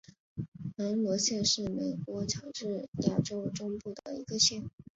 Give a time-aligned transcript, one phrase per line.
[0.77, 4.63] 门罗县是美国乔治亚州中部的一个县。